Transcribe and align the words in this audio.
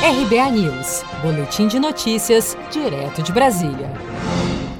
RBA 0.00 0.52
News, 0.52 1.02
Boletim 1.20 1.66
de 1.66 1.80
Notícias, 1.80 2.56
direto 2.70 3.20
de 3.20 3.32
Brasília. 3.32 3.90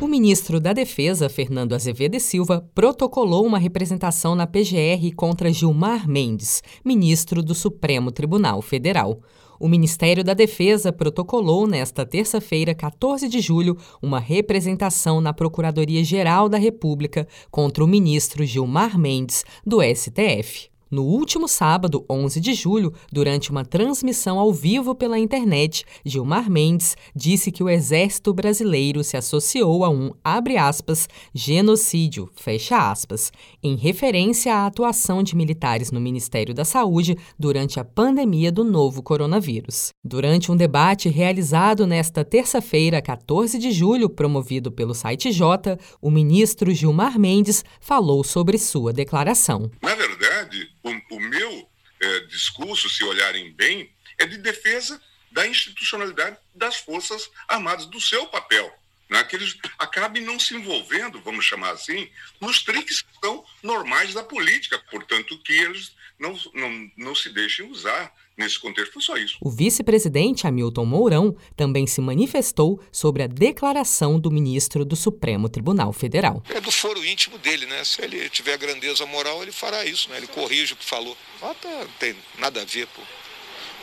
O 0.00 0.06
ministro 0.06 0.60
da 0.60 0.72
Defesa, 0.72 1.28
Fernando 1.28 1.74
Azevedo 1.74 2.14
e 2.14 2.20
Silva, 2.20 2.64
protocolou 2.72 3.44
uma 3.44 3.58
representação 3.58 4.36
na 4.36 4.46
PGR 4.46 5.12
contra 5.16 5.52
Gilmar 5.52 6.08
Mendes, 6.08 6.62
ministro 6.84 7.42
do 7.42 7.52
Supremo 7.52 8.12
Tribunal 8.12 8.62
Federal. 8.62 9.20
O 9.58 9.66
Ministério 9.66 10.22
da 10.22 10.34
Defesa 10.34 10.92
protocolou 10.92 11.66
nesta 11.66 12.06
terça-feira, 12.06 12.72
14 12.72 13.28
de 13.28 13.40
julho, 13.40 13.76
uma 14.00 14.20
representação 14.20 15.20
na 15.20 15.34
Procuradoria-Geral 15.34 16.48
da 16.48 16.58
República 16.58 17.26
contra 17.50 17.82
o 17.82 17.88
ministro 17.88 18.46
Gilmar 18.46 18.96
Mendes, 18.96 19.44
do 19.66 19.80
STF. 19.82 20.70
No 20.90 21.04
último 21.04 21.46
sábado, 21.46 22.04
11 22.08 22.40
de 22.40 22.54
julho, 22.54 22.94
durante 23.12 23.50
uma 23.50 23.64
transmissão 23.64 24.38
ao 24.38 24.52
vivo 24.52 24.94
pela 24.94 25.18
internet, 25.18 25.84
Gilmar 26.02 26.50
Mendes 26.50 26.96
disse 27.14 27.52
que 27.52 27.62
o 27.62 27.68
Exército 27.68 28.32
Brasileiro 28.32 29.04
se 29.04 29.16
associou 29.16 29.84
a 29.84 29.90
um, 29.90 30.12
aspas, 30.58 31.06
genocídio, 31.34 32.30
aspas, 32.70 33.30
em 33.62 33.76
referência 33.76 34.54
à 34.54 34.66
atuação 34.66 35.22
de 35.22 35.36
militares 35.36 35.90
no 35.90 36.00
Ministério 36.00 36.54
da 36.54 36.64
Saúde 36.64 37.16
durante 37.38 37.78
a 37.78 37.84
pandemia 37.84 38.50
do 38.50 38.64
novo 38.64 39.02
coronavírus. 39.02 39.90
Durante 40.02 40.50
um 40.50 40.56
debate 40.56 41.08
realizado 41.10 41.86
nesta 41.86 42.24
terça-feira, 42.24 43.02
14 43.02 43.58
de 43.58 43.70
julho, 43.72 44.08
promovido 44.08 44.72
pelo 44.72 44.94
site 44.94 45.32
J, 45.32 45.78
o 46.00 46.10
ministro 46.10 46.72
Gilmar 46.72 47.18
Mendes 47.18 47.62
falou 47.78 48.24
sobre 48.24 48.56
sua 48.56 48.92
declaração. 48.92 49.70
Na 49.82 49.94
verdade, 50.18 50.70
o, 50.82 51.20
meu 51.20 51.70
é, 52.00 52.20
discurso, 52.20 52.90
se 52.90 53.04
olharem 53.04 53.52
bem, 53.52 53.92
é 54.18 54.26
de 54.26 54.36
defesa 54.36 55.00
da 55.30 55.46
institucionalidade 55.46 56.36
das 56.54 56.76
Forças 56.76 57.30
Armadas, 57.46 57.86
do 57.86 58.00
seu 58.00 58.26
papel. 58.26 58.72
Né? 59.08 59.22
Que 59.24 59.36
eles 59.36 59.56
acabem 59.78 60.22
não 60.22 60.38
se 60.38 60.54
envolvendo, 60.54 61.20
vamos 61.22 61.44
chamar 61.44 61.70
assim, 61.70 62.10
nos 62.40 62.62
triques 62.62 63.00
que 63.00 63.08
são 63.22 63.44
normais 63.62 64.12
da 64.12 64.22
política, 64.22 64.78
portanto, 64.90 65.38
que 65.42 65.52
eles 65.52 65.92
não, 66.18 66.36
não, 66.54 66.90
não 66.96 67.14
se 67.14 67.30
deixem 67.30 67.70
usar 67.70 68.12
nesse 68.36 68.58
contexto. 68.58 68.92
Foi 68.92 69.02
só 69.02 69.16
isso. 69.16 69.38
O 69.40 69.50
vice-presidente 69.50 70.46
Hamilton 70.46 70.84
Mourão 70.84 71.36
também 71.56 71.86
se 71.86 72.00
manifestou 72.00 72.80
sobre 72.90 73.22
a 73.22 73.26
declaração 73.26 74.18
do 74.18 74.30
ministro 74.30 74.84
do 74.84 74.96
Supremo 74.96 75.48
Tribunal 75.48 75.92
Federal. 75.92 76.42
É 76.48 76.60
do 76.60 76.70
foro 76.70 77.04
íntimo 77.04 77.38
dele, 77.38 77.66
né? 77.66 77.84
Se 77.84 78.02
ele 78.02 78.28
tiver 78.28 78.56
grandeza 78.58 79.06
moral, 79.06 79.42
ele 79.42 79.52
fará 79.52 79.84
isso, 79.84 80.08
né? 80.10 80.16
Ele 80.16 80.26
corrige 80.28 80.72
o 80.74 80.76
que 80.76 80.84
falou. 80.84 81.16
Não 81.40 81.54
tem 81.98 82.16
nada 82.38 82.62
a 82.62 82.64
ver, 82.64 82.86
pô. 82.88 83.02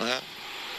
Né? 0.03 0.22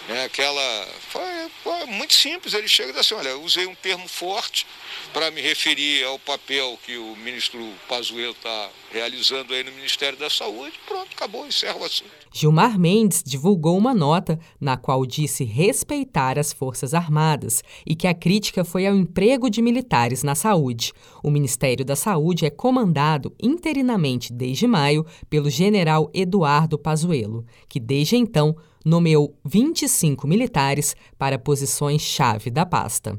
É 0.08 0.24
aquela. 0.24 0.88
Foi, 1.08 1.50
foi, 1.62 1.86
muito 1.86 2.14
simples. 2.14 2.54
Ele 2.54 2.68
chega 2.68 2.90
e 2.90 2.92
diz 2.92 3.00
assim: 3.00 3.14
olha, 3.14 3.30
eu 3.30 3.42
usei 3.42 3.66
um 3.66 3.74
termo 3.74 4.06
forte 4.06 4.66
para 5.12 5.30
me 5.30 5.40
referir 5.40 6.04
ao 6.04 6.18
papel 6.18 6.78
que 6.84 6.96
o 6.96 7.16
ministro 7.16 7.58
Pazuello 7.88 8.32
está 8.32 8.70
realizando 8.92 9.54
aí 9.54 9.64
no 9.64 9.72
Ministério 9.72 10.18
da 10.18 10.28
Saúde. 10.28 10.72
Pronto, 10.86 11.08
acabou, 11.14 11.46
encerra 11.46 11.78
o 11.78 11.84
assunto. 11.84 12.10
Gilmar 12.32 12.78
Mendes 12.78 13.22
divulgou 13.24 13.78
uma 13.78 13.94
nota 13.94 14.38
na 14.60 14.76
qual 14.76 15.06
disse 15.06 15.42
respeitar 15.44 16.38
as 16.38 16.52
Forças 16.52 16.92
Armadas 16.92 17.62
e 17.86 17.94
que 17.94 18.06
a 18.06 18.14
crítica 18.14 18.64
foi 18.64 18.86
ao 18.86 18.94
emprego 18.94 19.48
de 19.48 19.62
militares 19.62 20.22
na 20.22 20.34
saúde. 20.34 20.92
O 21.22 21.30
Ministério 21.30 21.84
da 21.84 21.96
Saúde 21.96 22.44
é 22.44 22.50
comandado 22.50 23.34
interinamente 23.42 24.32
desde 24.32 24.66
maio 24.66 25.06
pelo 25.30 25.48
general 25.48 26.10
Eduardo 26.12 26.78
Pazuello, 26.78 27.44
que 27.68 27.80
desde 27.80 28.16
então 28.16 28.54
nomeou 28.84 29.36
25 29.44 30.28
militares 30.28 30.94
para 31.18 31.38
posições-chave 31.38 32.50
da 32.50 32.64
pasta. 32.64 33.18